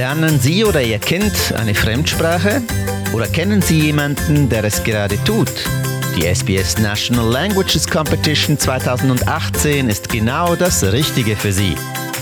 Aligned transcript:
Lernen 0.00 0.40
Sie 0.40 0.64
oder 0.64 0.80
Ihr 0.80 0.98
Kind 0.98 1.52
eine 1.58 1.74
Fremdsprache? 1.74 2.62
Oder 3.12 3.26
kennen 3.26 3.60
Sie 3.60 3.80
jemanden, 3.80 4.48
der 4.48 4.64
es 4.64 4.82
gerade 4.82 5.22
tut? 5.24 5.52
Die 6.16 6.24
SBS 6.24 6.78
National 6.78 7.30
Languages 7.30 7.86
Competition 7.86 8.58
2018 8.58 9.90
ist 9.90 10.08
genau 10.08 10.56
das 10.56 10.82
Richtige 10.90 11.36
für 11.36 11.52
Sie. 11.52 11.74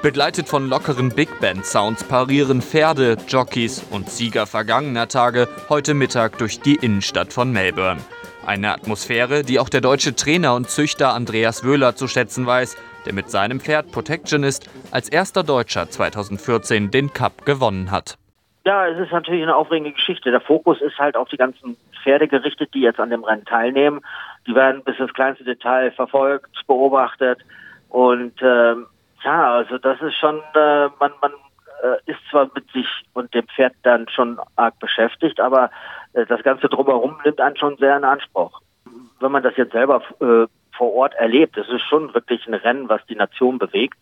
Begleitet 0.05 0.47
von 0.47 0.69
lockeren 0.69 1.09
Big 1.09 1.39
Band 1.41 1.65
Sounds 1.65 2.03
parieren 2.03 2.61
Pferde, 2.61 3.17
Jockeys 3.27 3.81
und 3.91 4.07
Sieger 4.07 4.45
vergangener 4.45 5.07
Tage 5.07 5.47
heute 5.67 5.95
Mittag 5.95 6.37
durch 6.37 6.59
die 6.59 6.75
Innenstadt 6.75 7.33
von 7.33 7.51
Melbourne. 7.51 7.99
Eine 8.45 8.71
Atmosphäre, 8.71 9.41
die 9.41 9.59
auch 9.59 9.67
der 9.67 9.81
deutsche 9.81 10.15
Trainer 10.15 10.53
und 10.53 10.69
Züchter 10.69 11.15
Andreas 11.15 11.63
Wöhler 11.63 11.95
zu 11.95 12.07
schätzen 12.07 12.45
weiß, 12.45 12.77
der 13.07 13.13
mit 13.13 13.31
seinem 13.31 13.59
Pferd 13.59 13.91
Protectionist 13.91 14.69
als 14.91 15.09
erster 15.09 15.41
Deutscher 15.41 15.89
2014 15.89 16.91
den 16.91 17.11
Cup 17.11 17.43
gewonnen 17.43 17.89
hat. 17.89 18.19
Ja, 18.63 18.87
es 18.87 18.99
ist 18.99 19.11
natürlich 19.11 19.41
eine 19.41 19.55
aufregende 19.55 19.93
Geschichte. 19.93 20.29
Der 20.29 20.41
Fokus 20.41 20.81
ist 20.81 20.99
halt 20.99 21.17
auf 21.17 21.29
die 21.29 21.37
ganzen 21.37 21.77
Pferde 22.03 22.27
gerichtet, 22.27 22.75
die 22.75 22.81
jetzt 22.81 22.99
an 22.99 23.09
dem 23.09 23.23
Rennen 23.23 23.45
teilnehmen. 23.45 24.01
Die 24.45 24.53
werden 24.53 24.83
bis 24.83 24.99
ins 24.99 25.15
kleinste 25.15 25.45
Detail 25.45 25.89
verfolgt, 25.89 26.51
beobachtet 26.67 27.39
und 27.89 28.33
ähm, 28.43 28.85
ja, 29.25 29.55
also 29.55 29.77
das 29.79 29.99
ist 30.01 30.15
schon, 30.15 30.37
äh, 30.53 30.89
man, 30.99 31.11
man 31.21 31.31
äh, 31.83 32.11
ist 32.11 32.19
zwar 32.29 32.49
mit 32.53 32.69
sich 32.71 32.87
und 33.13 33.33
dem 33.33 33.47
Pferd 33.47 33.73
dann 33.83 34.07
schon 34.07 34.39
arg 34.55 34.79
beschäftigt, 34.79 35.39
aber 35.39 35.71
äh, 36.13 36.25
das 36.25 36.43
Ganze 36.43 36.69
drumherum 36.69 37.17
nimmt 37.25 37.41
einen 37.41 37.57
schon 37.57 37.75
sehr 37.77 37.97
in 37.97 38.03
Anspruch. 38.03 38.61
Wenn 39.19 39.31
man 39.31 39.43
das 39.43 39.57
jetzt 39.57 39.71
selber 39.71 40.01
äh, 40.19 40.47
vor 40.77 40.93
Ort 40.93 41.15
erlebt, 41.15 41.57
es 41.57 41.67
ist 41.69 41.83
schon 41.83 42.13
wirklich 42.13 42.45
ein 42.47 42.53
Rennen, 42.53 42.87
was 42.87 43.05
die 43.07 43.15
Nation 43.15 43.57
bewegt 43.57 43.97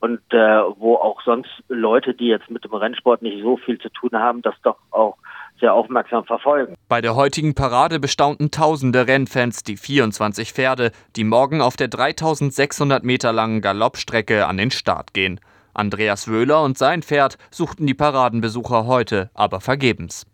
und 0.00 0.20
äh, 0.32 0.62
wo 0.78 0.94
auch 0.94 1.20
sonst 1.22 1.50
Leute, 1.68 2.14
die 2.14 2.28
jetzt 2.28 2.50
mit 2.50 2.64
dem 2.64 2.74
Rennsport 2.74 3.22
nicht 3.22 3.42
so 3.42 3.56
viel 3.56 3.78
zu 3.78 3.88
tun 3.88 4.10
haben, 4.12 4.42
das 4.42 4.54
doch 4.62 4.78
auch 4.90 5.16
sehr 5.60 5.74
aufmerksam 5.74 6.24
verfolgen. 6.24 6.74
Bei 6.88 7.00
der 7.00 7.14
heutigen 7.14 7.54
Parade 7.54 8.00
bestaunten 8.00 8.50
tausende 8.50 9.06
Rennfans 9.06 9.62
die 9.62 9.76
24 9.76 10.52
Pferde, 10.52 10.92
die 11.16 11.24
morgen 11.24 11.60
auf 11.60 11.76
der 11.76 11.88
3600 11.88 13.04
Meter 13.04 13.32
langen 13.32 13.60
Galoppstrecke 13.60 14.46
an 14.46 14.56
den 14.56 14.70
Start 14.70 15.14
gehen. 15.14 15.40
Andreas 15.74 16.28
Wöhler 16.28 16.62
und 16.62 16.76
sein 16.76 17.02
Pferd 17.02 17.38
suchten 17.50 17.86
die 17.86 17.94
Paradenbesucher 17.94 18.86
heute, 18.86 19.30
aber 19.34 19.60
vergebens. 19.60 20.26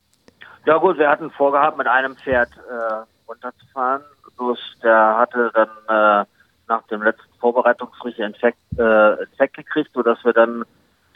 Ja 0.65 0.79
gut, 0.79 0.99
wir 0.99 1.11
hatten 1.11 1.31
vorgehabt, 1.31 1.77
mit 1.77 1.87
einem 1.87 2.17
Pferd 2.17 2.49
äh, 2.57 3.05
runterzufahren. 3.29 4.03
Bloß 4.39 4.59
der 4.83 5.19
hatte 5.19 5.51
dann 5.55 5.69
äh, 5.89 6.27
nach 6.69 6.83
dem 6.89 7.03
letzten 7.03 7.33
Vorbereitungsricht 7.39 8.19
Infekt, 8.19 8.59
äh, 8.79 9.23
Infekt 9.23 9.57
gekriegt, 9.57 9.91
sodass 9.93 10.25
wir 10.25 10.33
dann 10.33 10.65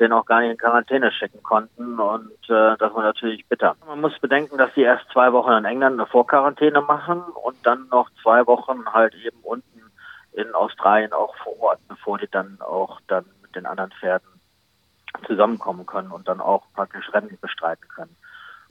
den 0.09 0.13
auch 0.13 0.25
gar 0.25 0.41
nicht 0.41 0.51
in 0.51 0.57
Quarantäne 0.57 1.13
schicken 1.13 1.43
konnten 1.43 1.99
und 1.99 2.33
äh, 2.49 2.77
das 2.79 2.95
war 2.95 3.03
natürlich 3.03 3.47
bitter. 3.47 3.77
Man 3.87 4.01
muss 4.01 4.19
bedenken, 4.19 4.57
dass 4.59 4.73
die 4.75 4.83
erst 4.83 5.09
zwei 5.13 5.33
Wochen 5.33 5.53
in 5.53 5.65
England 5.65 6.01
eine 6.01 6.07
Vorquarantäne 6.07 6.81
machen 6.81 7.21
und 7.21 7.57
dann 7.65 7.89
noch 7.91 8.09
zwei 8.23 8.47
Wochen 8.47 8.87
halt 8.93 9.15
eben 9.15 9.39
unten 9.43 9.83
in 10.33 10.55
Australien 10.55 11.13
auch 11.13 11.35
vor 11.37 11.61
Ort, 11.61 11.81
bevor 11.89 12.19
die 12.19 12.29
dann 12.31 12.59
auch 12.61 13.01
dann 13.07 13.25
mit 13.43 13.55
den 13.55 13.67
anderen 13.67 13.91
Pferden 14.01 14.29
zusammenkommen 15.27 15.85
können 15.85 16.11
und 16.11 16.29
dann 16.29 16.41
auch 16.41 16.65
praktisch 16.75 17.13
Rennen 17.13 17.39
bestreiten 17.41 17.89
können. 17.89 18.17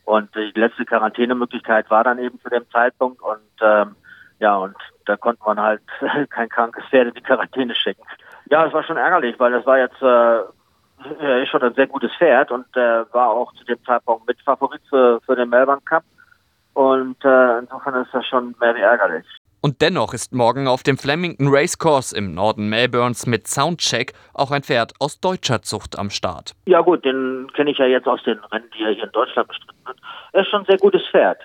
Und 0.05 0.33
die 0.35 0.51
letzte 0.55 0.85
Quarantänemöglichkeit 0.85 1.89
war 1.89 2.03
dann 2.03 2.19
eben 2.19 2.39
zu 2.41 2.49
dem 2.49 2.69
Zeitpunkt 2.71 3.21
und 3.21 3.41
ähm, 3.61 3.95
ja, 4.39 4.55
und 4.55 4.75
da 5.05 5.17
konnte 5.17 5.41
man 5.45 5.59
halt 5.59 5.81
kein 6.29 6.49
krankes 6.49 6.85
Pferd 6.85 7.09
in 7.09 7.13
die 7.15 7.21
Quarantäne 7.21 7.75
schicken. 7.75 8.03
Ja, 8.49 8.65
es 8.65 8.73
war 8.73 8.83
schon 8.83 8.97
ärgerlich, 8.97 9.37
weil 9.39 9.51
das 9.51 9.65
war 9.65 9.77
jetzt 9.77 10.01
äh, 10.01 10.56
er 11.19 11.43
ist 11.43 11.49
schon 11.49 11.61
ein 11.61 11.73
sehr 11.73 11.87
gutes 11.87 12.11
Pferd 12.17 12.51
und 12.51 12.65
äh, 12.75 13.05
war 13.13 13.29
auch 13.29 13.53
zu 13.53 13.63
dem 13.65 13.83
Zeitpunkt 13.85 14.27
Mitfavorit 14.27 14.81
für, 14.89 15.19
für 15.25 15.35
den 15.35 15.49
Melbourne 15.49 15.81
Cup. 15.85 16.03
Und 16.73 17.23
äh, 17.23 17.59
insofern 17.59 18.03
ist 18.03 18.13
das 18.13 18.25
schon 18.27 18.55
mehr 18.59 18.75
wie 18.75 18.81
ärgerlich. 18.81 19.25
Und 19.61 19.81
dennoch 19.81 20.13
ist 20.13 20.33
morgen 20.33 20.67
auf 20.67 20.83
dem 20.83 20.97
Flemington 20.97 21.47
Racecourse 21.49 22.15
im 22.15 22.35
Norden 22.35 22.69
Melbournes 22.69 23.25
mit 23.25 23.47
Soundcheck 23.47 24.13
auch 24.33 24.51
ein 24.51 24.61
Pferd 24.61 24.93
aus 24.99 25.19
deutscher 25.19 25.61
Zucht 25.63 25.97
am 25.97 26.09
Start. 26.09 26.53
Ja 26.65 26.81
gut, 26.81 27.03
den 27.03 27.49
kenne 27.53 27.71
ich 27.71 27.79
ja 27.79 27.85
jetzt 27.85 28.07
aus 28.07 28.21
den 28.23 28.37
Rennen, 28.51 28.69
die 28.77 28.83
er 28.83 28.91
hier 28.91 29.05
in 29.05 29.11
Deutschland 29.11 29.47
bestritten 29.47 29.85
hat. 29.85 29.97
Er 30.33 30.41
ist 30.41 30.49
schon 30.49 30.61
ein 30.61 30.65
sehr 30.67 30.77
gutes 30.77 31.01
Pferd. 31.07 31.39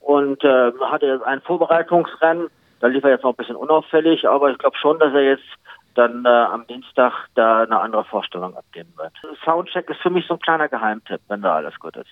Und 0.00 0.44
äh, 0.44 0.72
hatte 0.82 1.06
jetzt 1.06 1.24
ein 1.24 1.40
Vorbereitungsrennen, 1.40 2.48
da 2.80 2.88
lief 2.88 3.02
er 3.04 3.10
jetzt 3.10 3.22
noch 3.22 3.30
ein 3.30 3.36
bisschen 3.36 3.56
unauffällig, 3.56 4.28
aber 4.28 4.50
ich 4.50 4.58
glaube 4.58 4.76
schon, 4.76 4.98
dass 4.98 5.14
er 5.14 5.22
jetzt 5.22 5.48
dann 5.94 6.24
äh, 6.24 6.28
am 6.28 6.66
Dienstag 6.66 7.12
da 7.34 7.62
eine 7.62 7.80
andere 7.80 8.04
Vorstellung 8.04 8.56
abgeben 8.56 8.92
wird. 8.96 9.12
Soundcheck 9.44 9.88
ist 9.90 10.00
für 10.00 10.10
mich 10.10 10.26
so 10.26 10.34
ein 10.34 10.40
kleiner 10.40 10.68
Geheimtipp, 10.68 11.20
wenn 11.28 11.42
da 11.42 11.56
alles 11.56 11.78
gut 11.78 11.96
ist. 11.96 12.10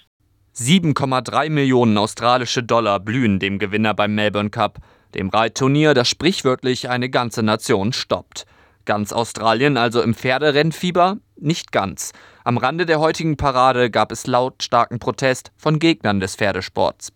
7,3 0.54 1.48
Millionen 1.48 1.96
australische 1.96 2.62
Dollar 2.62 3.00
blühen 3.00 3.38
dem 3.38 3.58
Gewinner 3.58 3.94
beim 3.94 4.14
Melbourne 4.14 4.50
Cup, 4.50 4.78
dem 5.14 5.30
Reitturnier, 5.30 5.94
das 5.94 6.08
sprichwörtlich 6.08 6.90
eine 6.90 7.08
ganze 7.08 7.42
Nation 7.42 7.92
stoppt. 7.92 8.44
Ganz 8.84 9.12
Australien 9.12 9.76
also 9.76 10.02
im 10.02 10.14
Pferderennfieber? 10.14 11.18
Nicht 11.36 11.72
ganz. 11.72 12.12
Am 12.44 12.58
Rande 12.58 12.84
der 12.86 13.00
heutigen 13.00 13.36
Parade 13.36 13.90
gab 13.90 14.10
es 14.12 14.26
lautstarken 14.26 14.98
Protest 14.98 15.52
von 15.56 15.78
Gegnern 15.78 16.20
des 16.20 16.36
Pferdesports. 16.36 17.12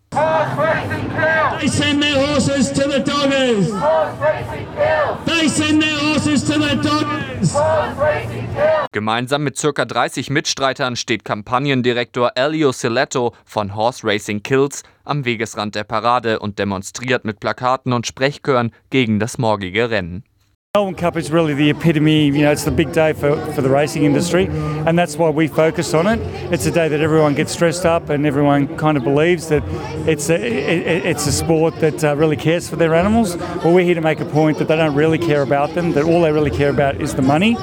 They 1.59 1.67
send 1.67 2.01
their 2.01 2.15
horses 2.15 2.71
to 2.71 2.89
the 2.89 2.99
doggers. 2.99 3.71
They 5.25 5.47
send 5.47 5.81
their 5.81 5.97
horses 5.97 6.25
to 6.25 6.26
the 6.26 6.26
doggers. 7.53 8.87
Gemeinsam 8.91 9.43
mit 9.43 9.59
ca. 9.61 9.85
30 9.85 10.29
Mitstreitern 10.29 10.95
steht 10.95 11.23
Kampagnendirektor 11.25 12.31
Elio 12.35 12.71
Siletto 12.71 13.33
von 13.45 13.75
Horse 13.75 14.05
Racing 14.05 14.43
Kills 14.43 14.83
am 15.03 15.25
Wegesrand 15.25 15.75
der 15.75 15.83
Parade 15.83 16.39
und 16.39 16.57
demonstriert 16.57 17.25
mit 17.25 17.39
Plakaten 17.39 17.93
und 17.93 18.07
Sprechchören 18.07 18.71
gegen 18.89 19.19
das 19.19 19.37
morgige 19.37 19.89
Rennen. 19.89 20.23
Melbourne 20.77 20.93
Cup 20.93 21.17
is 21.17 21.31
really 21.31 21.55
the 21.55 21.71
epitome, 21.71 22.25
you 22.25 22.43
know, 22.43 22.51
it's 22.51 22.63
the 22.63 22.69
big 22.69 22.91
day 22.91 23.11
for, 23.11 23.35
for 23.53 23.63
the 23.63 23.69
racing 23.69 24.03
industry, 24.03 24.45
and 24.85 24.95
that's 24.95 25.17
why 25.17 25.27
we 25.27 25.47
focus 25.47 25.95
on 25.95 26.05
it. 26.05 26.19
It's 26.53 26.67
a 26.67 26.71
day 26.71 26.87
that 26.87 26.99
everyone 27.01 27.33
gets 27.33 27.55
dressed 27.55 27.83
up 27.83 28.09
and 28.09 28.27
everyone 28.27 28.77
kind 28.77 28.95
of 28.95 29.03
believes 29.03 29.47
that 29.47 29.63
it's 30.07 30.29
a, 30.29 30.35
it, 30.35 31.03
it's 31.03 31.25
a 31.25 31.31
sport 31.31 31.79
that 31.79 32.03
uh, 32.03 32.15
really 32.15 32.35
cares 32.35 32.69
for 32.69 32.75
their 32.75 32.93
animals. 32.93 33.37
Well, 33.37 33.73
we're 33.73 33.85
here 33.85 33.95
to 33.95 34.01
make 34.01 34.19
a 34.19 34.25
point 34.25 34.59
that 34.59 34.67
they 34.67 34.75
don't 34.75 34.93
really 34.93 35.17
care 35.17 35.41
about 35.41 35.73
them, 35.73 35.93
that 35.93 36.03
all 36.03 36.21
they 36.21 36.31
really 36.31 36.51
care 36.51 36.69
about 36.69 37.01
is 37.01 37.15
the 37.15 37.23
money, 37.23 37.57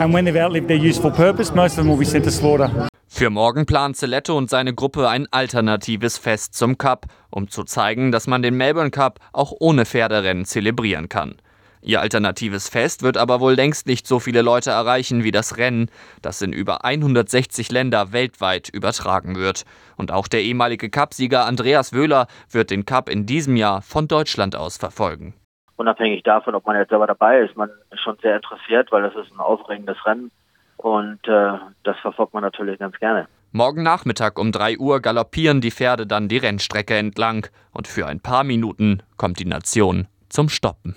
and 0.00 0.12
when 0.12 0.24
they've 0.24 0.34
outlived 0.34 0.66
their 0.66 0.76
useful 0.76 1.12
purpose, 1.12 1.54
most 1.54 1.78
of 1.78 1.84
them 1.84 1.88
will 1.88 1.96
be 1.96 2.04
sent 2.04 2.24
to 2.24 2.32
slaughter. 2.32 2.88
Für 3.06 3.30
morgen 3.30 3.64
plant 3.64 3.96
Celetto 3.96 4.36
und 4.36 4.50
seine 4.50 4.74
Gruppe 4.74 5.08
ein 5.08 5.28
alternatives 5.30 6.18
Fest 6.18 6.54
zum 6.54 6.76
Cup, 6.78 7.06
um 7.30 7.48
zu 7.48 7.62
zeigen, 7.62 8.10
dass 8.10 8.26
man 8.26 8.42
den 8.42 8.56
Melbourne 8.56 8.90
Cup 8.90 9.20
auch 9.32 9.52
ohne 9.60 9.84
Pferderennen 9.86 10.44
zelebrieren 10.44 11.08
kann. 11.08 11.36
Ihr 11.82 12.00
alternatives 12.00 12.68
Fest 12.68 13.02
wird 13.02 13.16
aber 13.16 13.40
wohl 13.40 13.54
längst 13.54 13.86
nicht 13.86 14.06
so 14.06 14.18
viele 14.18 14.42
Leute 14.42 14.70
erreichen 14.70 15.24
wie 15.24 15.30
das 15.30 15.56
Rennen, 15.56 15.90
das 16.22 16.42
in 16.42 16.52
über 16.52 16.84
160 16.84 17.70
Länder 17.70 18.12
weltweit 18.12 18.68
übertragen 18.68 19.36
wird. 19.36 19.64
Und 19.96 20.12
auch 20.12 20.28
der 20.28 20.42
ehemalige 20.42 20.90
Cupsieger 20.90 21.44
Andreas 21.44 21.92
Wöhler 21.92 22.26
wird 22.50 22.70
den 22.70 22.84
Cup 22.84 23.08
in 23.08 23.26
diesem 23.26 23.56
Jahr 23.56 23.82
von 23.82 24.08
Deutschland 24.08 24.56
aus 24.56 24.76
verfolgen. 24.76 25.34
Unabhängig 25.76 26.22
davon, 26.22 26.54
ob 26.54 26.66
man 26.66 26.76
jetzt 26.76 26.88
selber 26.88 27.06
dabei 27.06 27.40
ist, 27.40 27.56
man 27.56 27.70
ist 27.90 28.00
schon 28.00 28.16
sehr 28.22 28.36
interessiert, 28.36 28.90
weil 28.90 29.02
das 29.02 29.14
ist 29.14 29.32
ein 29.32 29.40
aufregendes 29.40 30.04
Rennen 30.06 30.30
und 30.76 31.20
äh, 31.28 31.52
das 31.84 31.98
verfolgt 32.00 32.34
man 32.34 32.42
natürlich 32.42 32.78
ganz 32.78 32.98
gerne. 32.98 33.28
Morgen 33.52 33.82
Nachmittag 33.82 34.38
um 34.38 34.52
3 34.52 34.78
Uhr 34.78 35.00
galoppieren 35.00 35.60
die 35.60 35.70
Pferde 35.70 36.06
dann 36.06 36.28
die 36.28 36.38
Rennstrecke 36.38 36.96
entlang 36.96 37.46
und 37.72 37.88
für 37.88 38.06
ein 38.06 38.20
paar 38.20 38.44
Minuten 38.44 39.02
kommt 39.16 39.38
die 39.38 39.46
Nation 39.46 40.08
zum 40.28 40.48
Stoppen. 40.48 40.96